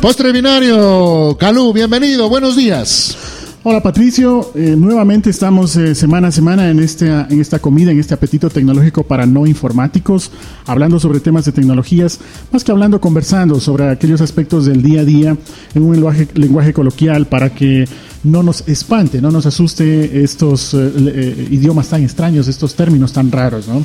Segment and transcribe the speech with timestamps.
[0.00, 3.16] Postre binario, Calú, bienvenido, buenos días.
[3.62, 8.00] Hola Patricio, eh, nuevamente estamos eh, semana a semana en, este, en esta comida, en
[8.00, 10.30] este apetito tecnológico para no informáticos,
[10.64, 12.20] hablando sobre temas de tecnologías,
[12.50, 15.36] más que hablando, conversando sobre aquellos aspectos del día a día
[15.74, 17.86] en un lenguaje, lenguaje coloquial para que
[18.24, 23.68] no nos espante, no nos asuste estos eh, idiomas tan extraños, estos términos tan raros,
[23.68, 23.84] ¿no?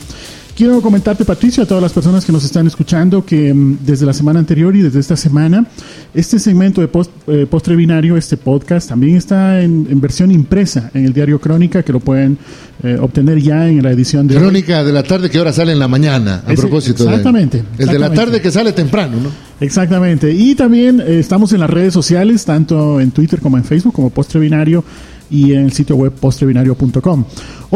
[0.55, 4.13] Quiero comentarte, Patricio, a todas las personas que nos están escuchando, que mm, desde la
[4.13, 5.67] semana anterior y desde esta semana,
[6.13, 11.03] este segmento de post, eh, postre binario, este podcast, también está en, versión impresa en
[11.03, 12.37] el diario Crónica, que lo pueden
[12.83, 14.35] eh, obtener ya en la edición de.
[14.35, 17.03] Crónica de la tarde que ahora sale en la mañana, a propósito.
[17.03, 17.61] Exactamente.
[17.77, 19.29] De, el de la tarde que sale temprano, ¿no?
[19.59, 20.31] Exactamente.
[20.31, 24.09] Y también eh, estamos en las redes sociales, tanto en Twitter como en Facebook, como
[24.09, 24.85] Postre Binario
[25.29, 27.25] y en el sitio web postrebinario.com.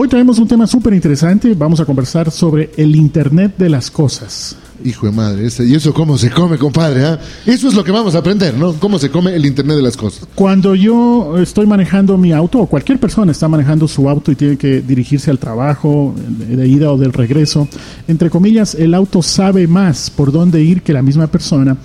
[0.02, 4.56] Hoy traemos un tema súper interesante, vamos a conversar sobre el Internet de las Cosas.
[4.86, 7.04] Hijo de madre, ¿y eso cómo se come, compadre?
[7.04, 7.20] Ah?
[7.46, 8.72] Eso es lo que vamos a aprender, ¿no?
[8.76, 10.26] ¿Cómo se come el Internet de las Cosas?
[10.36, 14.56] Cuando yo estoy manejando mi auto, o cualquier persona está manejando su auto y tiene
[14.56, 17.68] que dirigirse al trabajo, de ida o del regreso,
[18.08, 21.76] entre comillas, el auto sabe más por dónde ir que la misma persona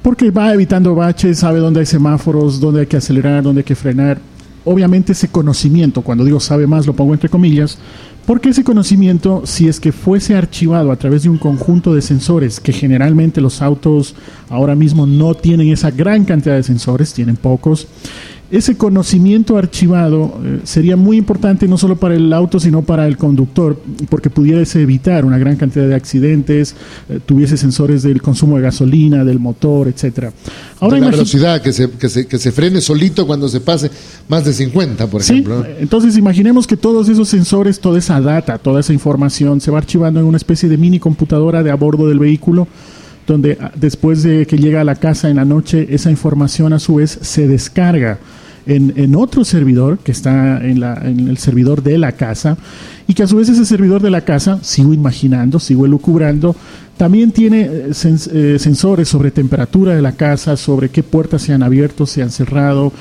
[0.00, 3.76] porque va evitando baches, sabe dónde hay semáforos, dónde hay que acelerar, dónde hay que
[3.76, 4.20] frenar
[4.64, 7.78] obviamente ese conocimiento, cuando digo sabe más, lo pongo entre comillas,
[8.26, 12.60] porque ese conocimiento, si es que fuese archivado a través de un conjunto de sensores,
[12.60, 14.14] que generalmente los autos
[14.48, 17.88] ahora mismo no tienen esa gran cantidad de sensores, tienen pocos,
[18.52, 23.16] ese conocimiento archivado eh, sería muy importante no solo para el auto, sino para el
[23.16, 26.76] conductor, porque pudiese evitar una gran cantidad de accidentes,
[27.08, 30.34] eh, tuviese sensores del consumo de gasolina, del motor, etcétera.
[30.80, 33.90] Ahora la velocidad, que se, que, se, que se frene solito cuando se pase
[34.28, 35.64] más de 50, por ejemplo.
[35.80, 40.20] Entonces imaginemos que todos esos sensores, toda esa data, toda esa información se va archivando
[40.20, 42.68] en una especie de mini computadora de a bordo del vehículo
[43.26, 46.78] donde ah, después de que llega a la casa en la noche, esa información a
[46.78, 48.18] su vez se descarga
[48.66, 52.56] en, en otro servidor que está en, la, en, el servidor de la casa
[53.06, 56.54] y que a su vez ese servidor de la casa, sigo imaginando, sigo elucubrando,
[56.96, 61.62] también tiene eh, eh, sensores sobre temperatura de la casa, sobre qué puertas se han
[61.62, 62.92] abierto, se han cerrado,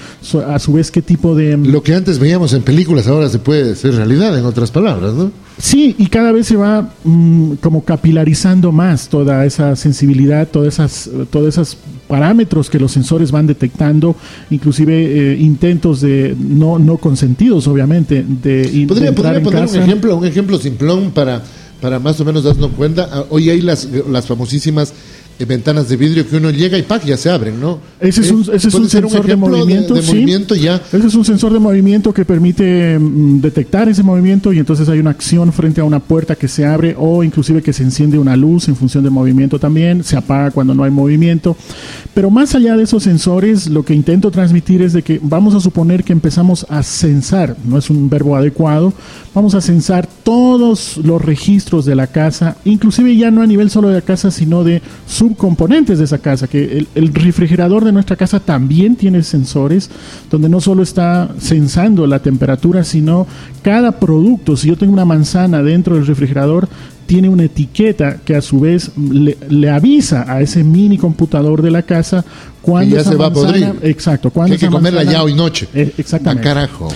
[0.47, 1.57] a su vez qué tipo de...
[1.57, 5.31] Lo que antes veíamos en películas ahora se puede hacer realidad, en otras palabras, ¿no?
[5.61, 11.09] Sí, y cada vez se va mm, como capilarizando más toda esa sensibilidad, todas esas,
[11.29, 11.77] todos esos
[12.07, 14.15] parámetros que los sensores van detectando,
[14.49, 20.57] inclusive eh, intentos de no, no consentidos, obviamente, de, ¿Podría, poner un ejemplo, un ejemplo
[20.57, 21.43] simplón para
[21.81, 23.09] para más o menos darnos cuenta.
[23.11, 24.93] Ah, hoy hay las, las famosísimas
[25.45, 27.03] ventanas de vidrio que uno llega y ¡pac!
[27.05, 27.79] ya se abren, ¿no?
[27.99, 29.93] Ese es un, ese es un sensor de movimiento.
[29.93, 30.81] De, movimiento ya.
[30.91, 34.99] Ese es un sensor de movimiento que permite mm, detectar ese movimiento y entonces hay
[34.99, 38.35] una acción frente a una puerta que se abre o inclusive que se enciende una
[38.35, 41.55] luz en función del movimiento también, se apaga cuando no hay movimiento.
[42.13, 45.59] Pero más allá de esos sensores, lo que intento transmitir es de que vamos a
[45.59, 48.93] suponer que empezamos a censar, no es un verbo adecuado,
[49.33, 53.87] vamos a censar todos los registros de la casa, inclusive ya no a nivel solo
[53.87, 58.15] de la casa, sino de su componentes de esa casa, que el, refrigerador de nuestra
[58.15, 59.89] casa también tiene sensores,
[60.29, 63.25] donde no solo está sensando la temperatura, sino
[63.61, 66.67] cada producto, si yo tengo una manzana dentro del refrigerador,
[67.05, 71.83] tiene una etiqueta que a su vez le, avisa a ese mini computador de la
[71.83, 72.23] casa
[72.61, 73.75] cuando ya se va a podrir.
[73.81, 75.67] Exacto, cuando hay que comerla ya hoy noche.
[75.73, 76.47] Eh, exactamente.
[76.47, 76.87] A carajo.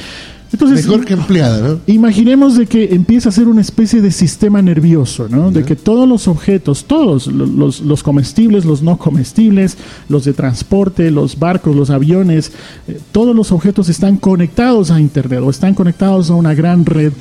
[0.61, 1.79] Mejor que empleada, ¿no?
[1.87, 5.51] Imaginemos de que empieza a ser una especie de sistema nervioso, ¿no?
[5.51, 9.77] De que todos los objetos, todos, los, los, comestibles, los no comestibles,
[10.09, 12.51] los de transporte, los barcos, los aviones,
[12.87, 17.13] eh, todos los objetos están conectados a Internet o están conectados a una gran red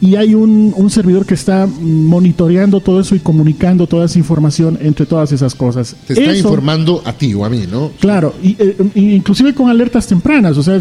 [0.00, 4.78] y hay un, un, servidor que está monitoreando todo eso y comunicando toda esa información
[4.80, 5.96] entre todas esas cosas.
[6.06, 7.90] Te está informando a ti o a mí, ¿no?
[8.00, 10.78] Claro, y, eh, inclusive con alertas tempranas, o sea,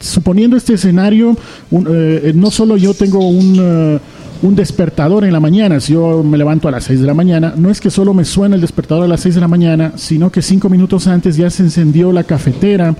[0.00, 1.36] suponiendo este escenario,
[1.70, 3.56] eh, no solo yo tengo un...
[3.58, 3.98] Eh,
[4.42, 7.54] un despertador en la mañana, si yo me levanto a las 6 de la mañana,
[7.56, 10.30] no es que solo me suena el despertador a las 6 de la mañana, sino
[10.30, 12.94] que cinco minutos antes ya se encendió la cafetera,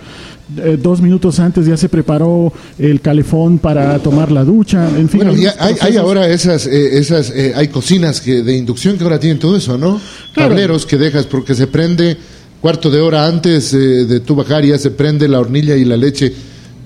[0.56, 5.20] eh, dos minutos antes ya se preparó el calefón para tomar la ducha, en fin.
[5.26, 9.38] Bueno, hay, ahora esas, eh, esas eh, hay cocinas que, de inducción que ahora tienen
[9.38, 10.00] todo eso, ¿no?
[10.34, 12.16] Tableros que dejas porque se prende
[12.60, 16.32] cuarto de hora antes de tu bajar, ya se prende la hornilla y la leche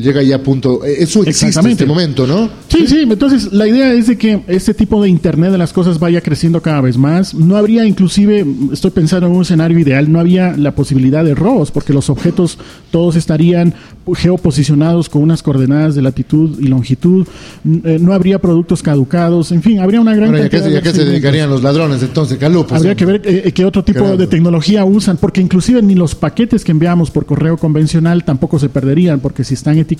[0.02, 0.84] llega ya a punto.
[0.84, 2.48] Eh, eso existe en este momento, ¿no?
[2.68, 5.98] Sí, sí, entonces la idea es de que este tipo de Internet de las cosas
[5.98, 7.34] vaya creciendo cada vez más.
[7.34, 11.70] No habría inclusive, estoy pensando en un escenario ideal, no había la posibilidad de robos,
[11.70, 12.58] porque los objetos
[12.90, 13.74] todos estarían
[14.14, 17.26] geoposicionados con unas coordenadas de latitud y longitud,
[17.84, 21.48] eh, no habría productos caducados, en fin, habría una gran ¿Y ¿a qué, se dedicarían
[21.48, 22.74] los ladrones entonces, Calupo?
[22.74, 26.64] Habría que ver eh, qué otro tipo de tecnología usan, porque inclusive ni los paquetes
[26.64, 29.91] que enviamos por correo convencional tampoco se perderían, porque si están etiquetados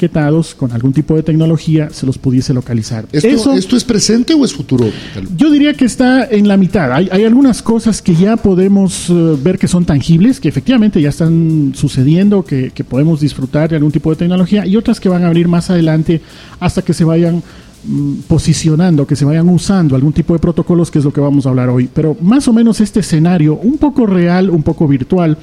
[0.57, 3.07] con algún tipo de tecnología, se los pudiese localizar.
[3.13, 4.87] ¿Esto, ¿esto es presente o es futuro?
[5.37, 6.93] Yo diría que está en la mitad.
[6.93, 11.11] Hay, hay algunas cosas que ya podemos eh, ver que son tangibles, que efectivamente ya
[11.11, 15.25] están sucediendo, que, que podemos disfrutar de algún tipo de tecnología y otras que van
[15.25, 16.21] a abrir más adelante
[16.61, 17.43] hasta que se vayan
[17.85, 21.47] mm, posicionando, que se vayan usando algún tipo de protocolos, que es lo que vamos
[21.47, 21.89] a hablar hoy.
[21.93, 25.39] Pero más o menos este escenario, un poco real, un poco virtual,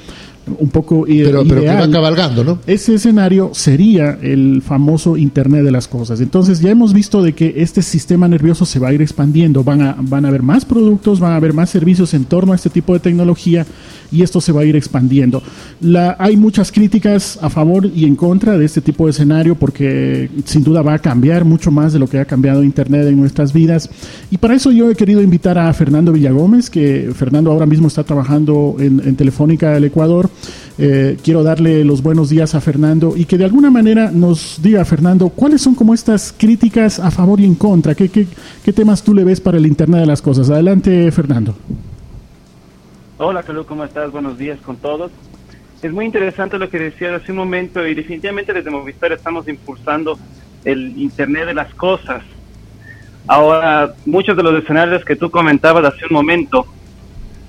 [0.57, 2.59] un poco pero, pero que va cabalgando, ¿no?
[2.67, 6.21] Ese escenario sería el famoso Internet de las cosas.
[6.21, 9.81] Entonces ya hemos visto de que este sistema nervioso se va a ir expandiendo, van
[9.81, 12.69] a, van a haber más productos, van a haber más servicios en torno a este
[12.69, 13.65] tipo de tecnología
[14.11, 15.41] y esto se va a ir expandiendo.
[15.81, 20.29] La, hay muchas críticas a favor y en contra de este tipo de escenario porque
[20.45, 23.53] sin duda va a cambiar mucho más de lo que ha cambiado Internet en nuestras
[23.53, 23.89] vidas.
[24.31, 28.03] Y para eso yo he querido invitar a Fernando Villagómez, que Fernando ahora mismo está
[28.03, 30.29] trabajando en, en Telefónica del Ecuador.
[30.77, 34.85] Eh, quiero darle los buenos días a Fernando y que de alguna manera nos diga,
[34.85, 37.95] Fernando, cuáles son como estas críticas a favor y en contra.
[37.95, 38.27] ¿Qué, qué,
[38.63, 40.49] qué temas tú le ves para el Internet de las Cosas?
[40.49, 41.55] Adelante, Fernando.
[43.17, 44.11] Hola, Carlos, ¿cómo estás?
[44.11, 45.11] Buenos días con todos.
[45.81, 50.17] Es muy interesante lo que decías hace un momento y definitivamente desde Movistar estamos impulsando
[50.63, 52.23] el Internet de las Cosas.
[53.27, 56.65] Ahora, muchos de los escenarios que tú comentabas hace un momento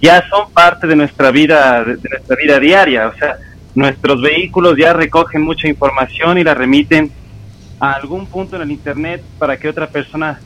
[0.00, 3.08] ya son parte de nuestra vida, de nuestra vida diaria.
[3.08, 3.36] O sea,
[3.74, 7.10] nuestros vehículos ya recogen mucha información y la remiten
[7.78, 10.40] a algún punto en el Internet para que otra persona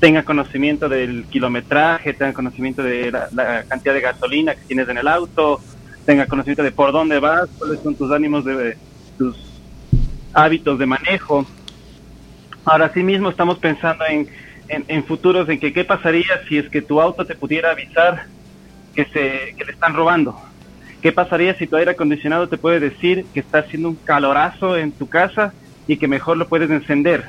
[0.00, 5.08] tenga conocimiento del kilometraje, tenga conocimiento de la, cantidad de gasolina que tienes en el
[5.08, 5.60] auto,
[6.06, 8.76] tenga conocimiento de por dónde vas, cuáles son tus ánimos, de
[9.16, 9.36] tus
[10.32, 11.46] hábitos de manejo.
[12.64, 14.28] Ahora sí mismo estamos pensando en,
[14.68, 18.26] en, futuros, en que qué pasaría si es que tu auto te pudiera avisar
[18.98, 20.36] que, se, que le están robando.
[21.00, 24.90] ¿Qué pasaría si tu aire acondicionado te puede decir que está haciendo un calorazo en
[24.90, 25.54] tu casa
[25.86, 27.24] y que mejor lo puedes encender?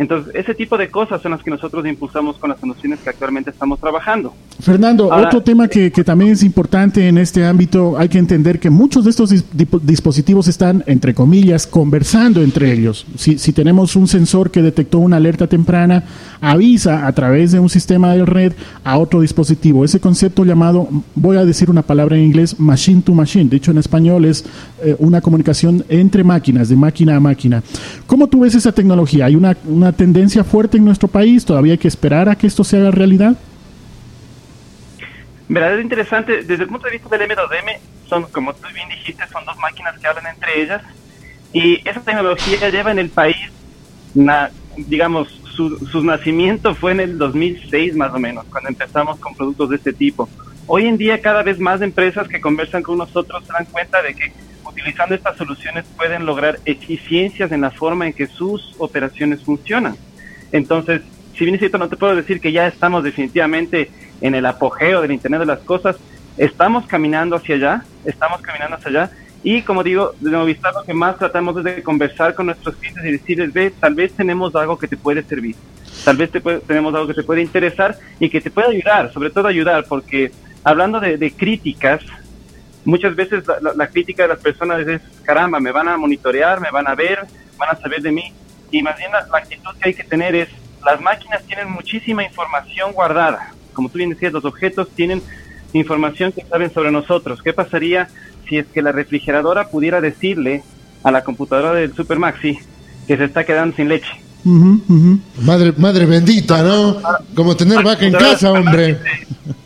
[0.00, 3.50] Entonces, ese tipo de cosas son las que nosotros impulsamos con las soluciones que actualmente
[3.50, 4.32] estamos trabajando.
[4.58, 8.70] Fernando, otro tema que, que, también es importante en este ámbito, hay que entender que
[8.70, 9.30] muchos de estos
[9.82, 13.04] dispositivos están, entre comillas, conversando entre ellos.
[13.16, 16.04] Si, si, tenemos un sensor que detectó una alerta temprana,
[16.40, 18.54] avisa a través de un sistema de red
[18.84, 19.84] a otro dispositivo.
[19.84, 23.76] Ese concepto llamado, voy a decir una palabra en inglés, machine to machine, dicho en
[23.76, 24.46] español es
[24.82, 27.62] eh, una comunicación entre máquinas, de máquina a máquina.
[28.06, 29.26] ¿Cómo tú ves esa tecnología?
[29.26, 31.44] ¿Hay una, una tendencia fuerte en nuestro país?
[31.44, 33.36] ¿Todavía hay que esperar a que esto se haga realidad?
[35.48, 36.42] Verá, es interesante.
[36.42, 37.78] Desde el punto de vista del M2M,
[38.08, 40.82] son, como tú bien dijiste, son dos máquinas que hablan entre ellas.
[41.52, 43.50] Y esa tecnología lleva en el país,
[44.76, 49.70] digamos, su, su, nacimiento fue en el 2006 más o menos, cuando empezamos con productos
[49.70, 50.28] de este tipo.
[50.66, 54.14] Hoy en día cada vez más empresas que conversan con nosotros se dan cuenta de
[54.14, 54.32] que
[54.80, 59.96] utilizando estas soluciones pueden lograr eficiencias en la forma en que sus operaciones funcionan.
[60.52, 61.02] Entonces,
[61.36, 63.90] si bien es cierto, no te puedo decir que ya estamos definitivamente
[64.20, 65.96] en el apogeo del Internet de las Cosas,
[66.36, 69.10] estamos caminando hacia allá, estamos caminando hacia allá,
[69.42, 73.04] y como digo, de Movistar lo que más tratamos es de conversar con nuestros clientes
[73.04, 75.56] y decirles, ve, tal vez tenemos algo que te puede servir,
[76.04, 76.30] tal vez
[76.66, 80.30] tenemos algo que te puede interesar y que te puede ayudar, sobre todo ayudar, porque
[80.62, 82.02] hablando de, críticas,
[82.84, 83.44] muchas veces
[83.76, 87.26] la, crítica de las personas es, caramba, me van a monitorear, me van a ver,
[87.58, 88.32] van a saber de mí,
[88.70, 90.48] y más bien la actitud que hay que tener es,
[90.84, 95.22] las máquinas tienen muchísima información guardada, como tú bien decías, los objetos tienen
[95.72, 97.40] información que saben sobre nosotros.
[97.42, 98.08] ¿Qué pasaría
[98.48, 100.62] si es que la refrigeradora pudiera decirle
[101.02, 102.58] a la computadora del Super Maxi
[103.06, 104.10] que se está quedando sin leche?
[105.42, 106.96] Madre, madre bendita, ¿no?
[107.34, 108.98] Como tener vaca en casa, hombre.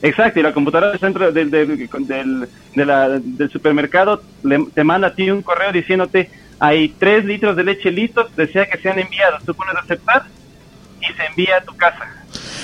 [0.00, 4.22] Exacto, y la computadora del centro del, del, del supermercado
[4.74, 8.78] te manda a ti un correo diciéndote hay tres litros de leche listos, desea que
[8.78, 9.44] sean enviados.
[9.44, 10.24] Tú pones aceptar
[11.00, 12.14] y se envía a tu casa.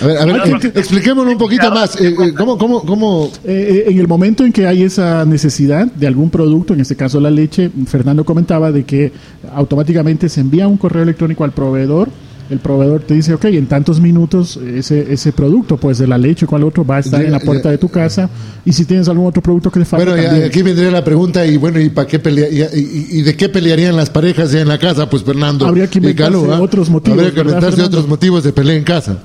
[0.01, 2.01] A ver, a ver expliquémonos un poquito más.
[2.01, 3.31] Eh, eh, ¿Cómo, cómo, cómo?
[3.45, 7.21] Eh, en el momento en que hay esa necesidad de algún producto, en este caso
[7.21, 9.13] la leche, Fernando comentaba de que
[9.55, 12.09] automáticamente se envía un correo electrónico al proveedor
[12.51, 16.45] el proveedor te dice, ok, en tantos minutos ese, ese producto, pues de la leche
[16.45, 18.29] o cual otro, va a estar en la puerta de tu casa.
[18.65, 20.11] Y si tienes algún otro producto que te falta.
[20.11, 23.97] Bueno, aquí vendría la pregunta, y bueno, ¿y para qué pelea, y, de qué pelearían
[23.97, 25.09] las parejas en la casa?
[25.09, 25.67] Pues Fernando.
[25.67, 27.19] Habría que inventarse otros motivos.
[27.19, 29.19] Habría que inventarse otros motivos de pelea en casa.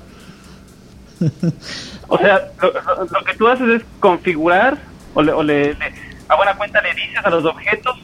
[2.08, 4.78] o sea, lo, que tú haces es configurar,
[5.14, 5.76] o le, o le,
[6.30, 7.98] a buena cuenta le dices a los objetos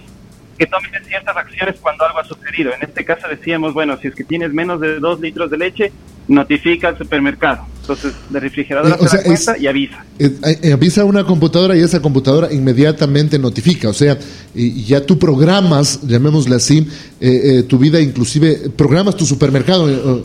[0.57, 2.73] que tomen ciertas acciones cuando algo ha sucedido.
[2.73, 5.91] En este caso decíamos, bueno, si es que tienes menos de dos litros de leche,
[6.27, 7.65] notifica al supermercado.
[7.87, 10.05] Entonces, la refrigeradora eh, se da cuenta y avisa.
[10.17, 13.89] Eh, avisa a una computadora y esa computadora inmediatamente notifica.
[13.89, 14.17] O sea,
[14.55, 16.87] y ya tú programas, llamémosle así,
[17.19, 20.23] eh, tu vida, inclusive programas tu supermercado.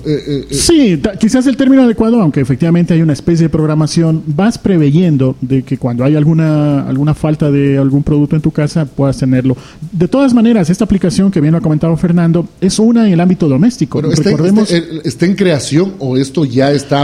[0.50, 5.62] sí, quizás el término adecuado, aunque efectivamente hay una especie de programación, vas preveyendo de
[5.62, 9.57] que cuando hay alguna, alguna falta de algún producto en tu casa puedas tenerlo.
[9.93, 13.21] De todas maneras, esta aplicación que bien lo ha comentado Fernando es una en el
[13.21, 14.00] ámbito doméstico.
[14.00, 14.71] Recordemos,
[15.05, 17.00] está en creación o esto ya está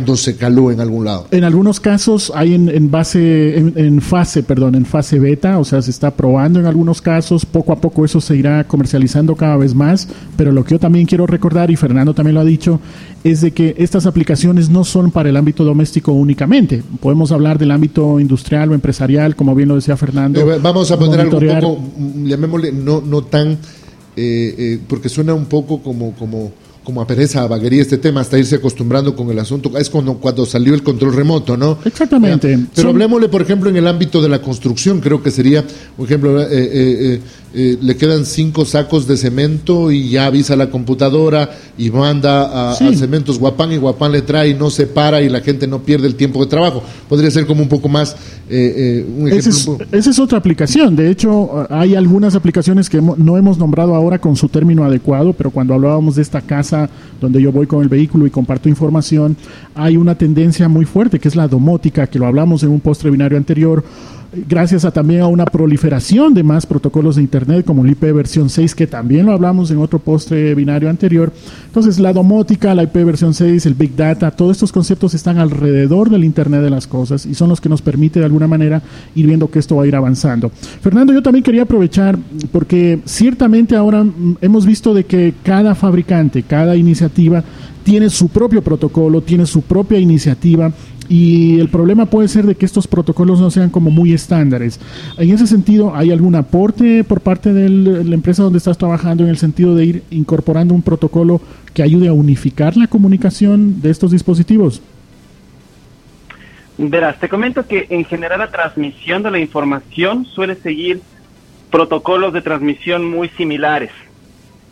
[0.00, 1.26] aplicándose, Calú, en algún lado?
[1.30, 5.90] En algunos casos hay en, base, en, fase, perdón, en fase beta, o sea, se
[5.90, 10.08] está probando en algunos casos, poco a poco eso se irá comercializando cada vez más,
[10.36, 12.80] pero lo que yo también quiero recordar, y Fernando también lo ha dicho,
[13.22, 16.82] es de que estas aplicaciones no son para el ámbito doméstico únicamente.
[17.00, 20.40] Podemos hablar del ámbito industrial o empresarial, como bien lo decía Fernando.
[20.40, 21.78] Eh, vamos a poner algo un poco,
[22.24, 23.58] llamémosle, no, no tan, eh,
[24.16, 26.52] eh, porque suena un poco como, como
[26.90, 29.70] como a pereza, a vaguería este tema, hasta irse acostumbrando con el asunto.
[29.78, 31.78] Es cuando, cuando salió el control remoto, ¿no?
[31.84, 32.58] Exactamente.
[32.74, 35.64] Pero hablemosle, por ejemplo, en el ámbito de la construcción, creo que sería,
[35.96, 37.20] por ejemplo, eh, eh,
[37.52, 42.74] eh, le quedan cinco sacos de cemento y ya avisa la computadora y manda a,
[42.74, 46.06] Cementos Guapán y Guapán le trae y no se para y la gente no pierde
[46.06, 46.80] el tiempo de trabajo.
[47.08, 48.14] Podría ser como un poco más
[48.48, 49.38] eh, eh,
[49.92, 50.94] esa es, otra aplicación.
[50.94, 55.50] De hecho, hay algunas aplicaciones que no hemos nombrado ahora con su término adecuado, pero
[55.50, 56.79] cuando hablábamos de esta casa
[57.20, 59.36] donde yo voy con el vehículo y comparto información,
[59.74, 63.10] hay una tendencia muy fuerte que es la domótica, que lo hablamos en un postre
[63.10, 63.84] binario anterior
[64.32, 68.48] gracias a también a una proliferación de más protocolos de Internet como el IP versión
[68.48, 71.32] 6, que también lo hablamos en otro postre binario anterior.
[71.66, 76.10] Entonces, la domótica, la IP versión 6, el Big Data, todos estos conceptos están alrededor
[76.10, 78.82] del Internet de las cosas y son los que nos permite de alguna manera
[79.14, 80.50] ir viendo que esto va a ir avanzando.
[80.50, 82.18] Fernando, yo también quería aprovechar
[82.52, 84.04] porque ciertamente ahora
[84.40, 87.42] hemos visto de que cada fabricante, cada iniciativa
[87.82, 90.72] tiene su propio protocolo, tiene su propia iniciativa
[91.10, 94.78] y el problema puede ser de que estos protocolos no sean como muy estándares.
[95.18, 99.28] En ese sentido, ¿hay algún aporte por parte de la empresa donde estás trabajando en
[99.28, 101.40] el sentido de ir incorporando un protocolo
[101.74, 104.80] que ayude a unificar la comunicación de estos dispositivos?
[106.78, 111.02] Verás, te comento que en general la transmisión de la información suele seguir
[111.72, 113.90] protocolos de transmisión muy similares.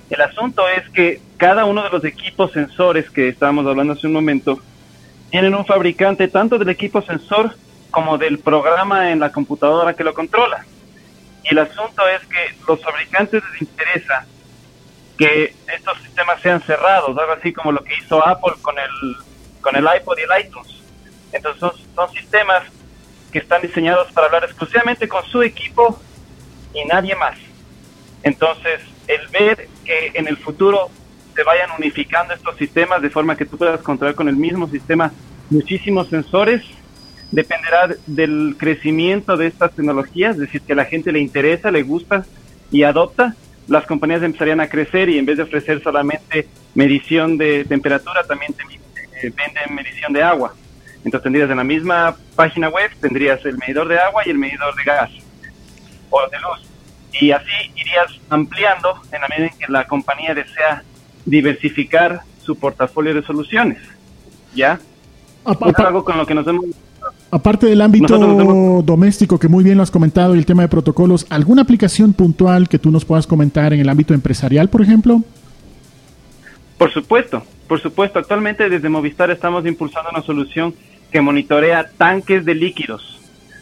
[0.08, 4.12] El asunto es que cada uno de los equipos sensores que estábamos hablando hace un
[4.12, 4.60] momento
[5.30, 7.54] tienen un fabricante tanto del equipo sensor
[7.90, 10.64] como del programa en la computadora que lo controla.
[11.44, 14.26] Y el asunto es que los fabricantes les interesa
[15.16, 19.16] que estos sistemas sean cerrados, algo así como lo que hizo Apple con el,
[19.60, 20.82] con el iPod y el iTunes.
[21.32, 22.62] Entonces son, son sistemas
[23.32, 26.00] que están diseñados para hablar exclusivamente con su equipo
[26.72, 27.36] y nadie más.
[28.22, 30.90] Entonces, el ver que en el futuro
[31.38, 35.12] se vayan unificando estos sistemas de forma que tú puedas controlar con el mismo sistema
[35.50, 36.64] muchísimos sensores.
[37.30, 41.84] Dependerá del crecimiento de estas tecnologías, es decir, que a la gente le interesa, le
[41.84, 42.26] gusta
[42.72, 43.36] y adopta.
[43.68, 48.52] Las compañías empezarían a crecer y en vez de ofrecer solamente medición de temperatura, también
[48.54, 50.56] te, eh, venden medición de agua.
[51.04, 54.74] Entonces tendrías en la misma página web, tendrías el medidor de agua y el medidor
[54.74, 55.10] de gas
[56.10, 56.68] o de luz.
[57.12, 60.82] Y así irías ampliando en la medida en que la compañía desea
[61.28, 63.78] diversificar su portafolio de soluciones.
[64.54, 64.80] ¿Ya?
[65.44, 66.64] algo con lo que nos hemos...
[67.30, 71.26] Aparte del ámbito doméstico, que muy bien lo has comentado, y el tema de protocolos,
[71.30, 75.22] ¿alguna aplicación puntual que tú nos puedas comentar en el ámbito empresarial, por ejemplo?
[76.78, 78.18] Por supuesto, por supuesto.
[78.18, 80.74] Actualmente desde Movistar estamos impulsando una solución
[81.10, 83.20] que monitorea tanques de líquidos.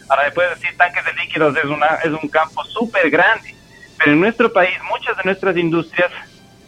[0.09, 3.53] Ahora, después de decir tanques de líquidos es, una, es un campo súper grande,
[3.97, 6.11] pero en nuestro país muchas de nuestras industrias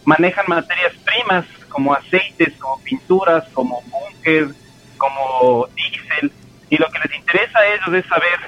[0.10, 4.48] manejan materias primas como aceites, como pinturas, como búnker,
[4.98, 6.32] como diésel,
[6.70, 8.40] y lo que les interesa a ellos es saber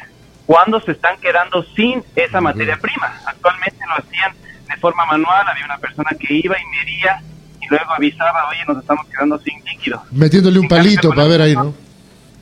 [0.48, 3.14] cuándo se están quedando sin esa materia prima.
[3.26, 4.34] Actualmente lo hacían
[4.68, 7.22] de forma manual, había una persona que iba y medía
[7.62, 10.02] y luego avisaba, oye, nos estamos quedando sin líquido.
[10.12, 11.76] Metiéndole un palito para ver ahí, ¿no?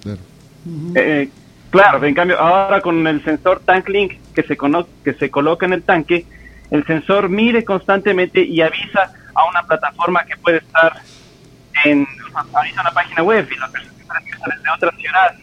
[0.02, 0.20] Claro.
[0.96, 1.30] Eh,
[1.70, 4.58] claro, en cambio, ahora con el sensor TankLink que se,
[5.04, 6.26] que se coloca en el tanque,
[6.72, 11.02] el sensor mide constantemente y avisa a una plataforma que puede estar
[11.86, 12.06] en,
[12.54, 15.36] ahorita una página web y la persona que está desde otra ciudad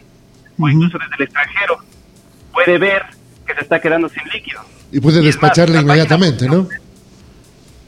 [0.59, 1.77] o incluso desde el extranjero
[2.51, 3.05] puede ver
[3.45, 4.61] que se está quedando sin líquido.
[4.91, 6.67] Y puede despacharle inmediatamente, ¿no?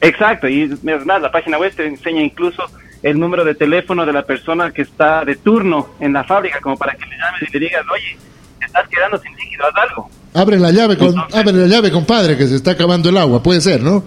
[0.01, 2.63] Exacto, y es más, la página web te enseña incluso
[3.03, 6.77] el número de teléfono de la persona que está de turno en la fábrica, como
[6.77, 8.17] para que le llames y le digas, oye,
[8.60, 10.10] te estás quedando sin líquido, haz algo.
[10.33, 13.62] Abre la llave, con, abre la llave, compadre, que se está acabando el agua, puede
[13.62, 14.03] ser, ¿no?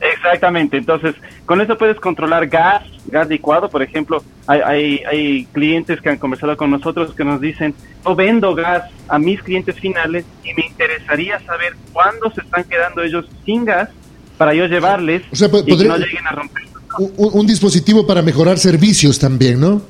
[0.00, 6.00] Exactamente, entonces con eso puedes controlar gas, gas licuado, por ejemplo, hay, hay, hay, clientes
[6.00, 7.74] que han conversado con nosotros que nos dicen,
[8.04, 13.02] yo vendo gas a mis clientes finales y me interesaría saber cuándo se están quedando
[13.02, 13.88] ellos sin gas
[14.36, 16.62] para yo llevarles y que no lleguen a romper.
[16.98, 19.82] Un, un, dispositivo para mejorar servicios también, ¿no?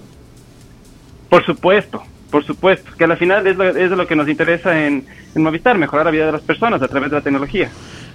[1.28, 5.04] Por supuesto, por supuesto, que al final es, lo, es lo que nos interesa en,
[5.34, 7.70] en Movistar, mejorar la vida de las personas a través de la tecnología.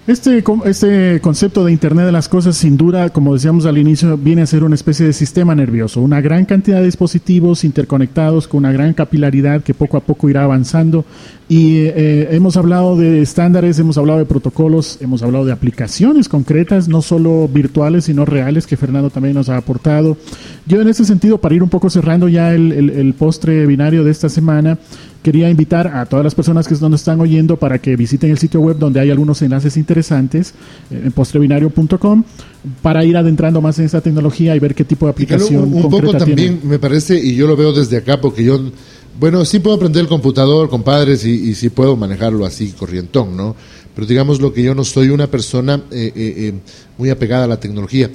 [0.05, 4.41] Este, este concepto de Internet de las Cosas, sin duda, como decíamos al inicio, viene
[4.41, 8.74] a ser una especie de sistema nervioso, una gran cantidad de dispositivos interconectados con una
[8.74, 11.05] gran capilaridad que poco a poco irá avanzando.
[11.48, 16.89] Y eh, hemos hablado de estándares, hemos hablado de protocolos, hemos hablado de aplicaciones concretas,
[16.89, 20.17] no solo virtuales, sino reales, que Fernando también nos ha aportado.
[20.65, 24.12] Yo en ese sentido, para ir un poco cerrando ya el, el postre binario de
[24.12, 24.77] esta semana,
[25.24, 28.60] quería invitar a todas las personas que nos están oyendo para que visiten el sitio
[28.60, 30.53] web donde hay algunos enlaces interesantes
[30.92, 32.24] eh, en postrebinario.com
[32.82, 35.63] para ir adentrando más en esta tecnología y ver qué tipo de aplicación.
[35.63, 38.60] un, un poco también me parece, y yo lo veo desde acá porque yo,
[39.20, 43.56] bueno, sí puedo aprender el computador, compadres, y, y sí puedo manejarlo así, corrientón, ¿no?
[43.96, 46.53] Pero digamos lo que yo no soy una persona eh, eh,
[46.98, 48.10] muy apegada a la tecnología.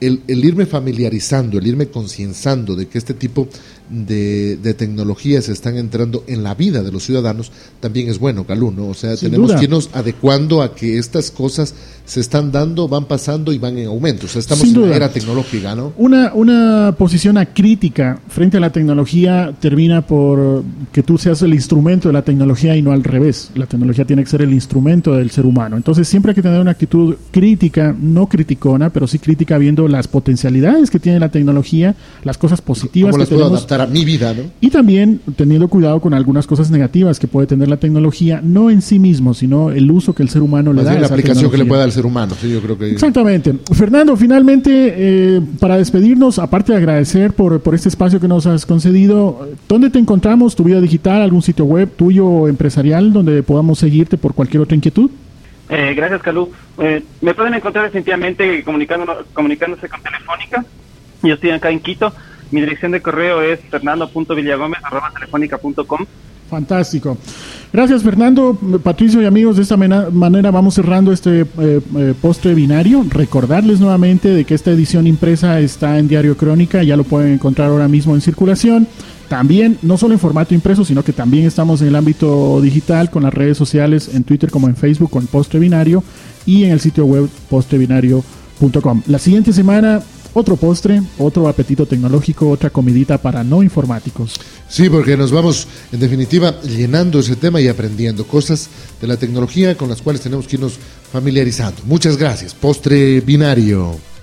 [0.00, 3.48] El, el, irme familiarizando, el irme concienzando de que este tipo
[3.88, 8.70] de, de, tecnologías están entrando en la vida de los ciudadanos, también es bueno, Calú,
[8.70, 8.88] ¿no?
[8.88, 11.74] O sea, tenemos que irnos adecuando a que estas cosas
[12.04, 14.26] se están dando, van pasando y van en aumento.
[14.26, 15.92] O sea, estamos en una era tecnológica, ¿no?
[15.96, 20.62] Una, una posición acrítica frente a la tecnología termina por
[20.92, 23.50] que tú seas el instrumento de la tecnología y no al revés.
[23.54, 25.76] La tecnología tiene que ser el instrumento del ser humano.
[25.76, 30.06] Entonces, siempre hay que tener una actitud crítica, no criticona, pero sí crítica viendo las
[30.06, 33.66] potencialidades que tiene la tecnología, las cosas positivas ¿Cómo que tenemos.
[33.74, 34.44] Adaptar a mi vida, ¿no?
[34.60, 38.82] Y también teniendo cuidado con algunas cosas negativas que puede tener la tecnología, no en
[38.82, 41.14] sí mismo, sino el uso que el ser humano le da bien a la esa
[41.14, 42.90] aplicación que le puede dar al ser humano, sí, yo creo que...
[42.90, 43.54] Exactamente.
[43.72, 48.66] Fernando, finalmente, eh, para despedirnos, aparte de agradecer por, por este espacio que nos has
[48.66, 50.56] concedido, ¿dónde te encontramos?
[50.56, 51.22] ¿Tu vida digital?
[51.22, 55.10] ¿Algún sitio web tuyo o empresarial donde podamos seguirte por cualquier otra inquietud?
[55.68, 56.52] Eh, gracias, Calú.
[56.78, 60.64] Eh, me pueden encontrar definitivamente comunicándonos, comunicándose con Telefónica.
[61.22, 62.12] Yo estoy acá en Quito.
[62.50, 66.06] Mi dirección de correo es fernando.villagomez.com.
[66.48, 67.18] Fantástico.
[67.72, 68.56] Gracias, Fernando.
[68.82, 71.80] Patricio y amigos, de esta manera vamos cerrando este eh, eh,
[72.20, 73.04] postre binario.
[73.08, 77.70] Recordarles nuevamente de que esta edición impresa está en Diario Crónica, ya lo pueden encontrar
[77.70, 78.86] ahora mismo en circulación.
[79.28, 83.24] También, no solo en formato impreso, sino que también estamos en el ámbito digital con
[83.24, 86.04] las redes sociales, en Twitter como en Facebook con Postre Binario
[86.46, 89.02] y en el sitio web postrebinario.com.
[89.06, 90.02] La siguiente semana,
[90.34, 94.34] otro postre, otro apetito tecnológico, otra comidita para no informáticos.
[94.68, 98.68] Sí, porque nos vamos, en definitiva, llenando ese tema y aprendiendo cosas
[99.00, 100.78] de la tecnología con las cuales tenemos que irnos
[101.12, 101.82] familiarizando.
[101.86, 102.54] Muchas gracias.
[102.54, 104.13] Postre binario.